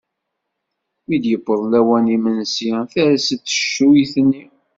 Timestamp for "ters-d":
2.91-3.41